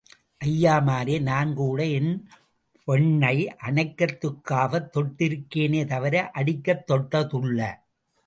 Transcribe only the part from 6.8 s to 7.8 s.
தொட்டதுல்ல.